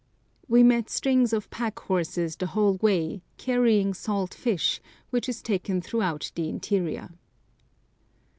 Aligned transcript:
We 0.47 0.63
met 0.63 0.89
strings 0.89 1.31
of 1.31 1.47
pack 1.51 1.77
horses 1.77 2.35
the 2.35 2.47
whole 2.47 2.73
way, 2.81 3.21
carrying 3.37 3.93
salt 3.93 4.33
fish, 4.33 4.81
which 5.11 5.29
is 5.29 5.43
taken 5.43 5.79
throughout 5.79 6.31
the 6.33 6.49
interior. 6.49 7.11